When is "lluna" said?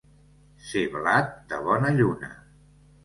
2.01-2.33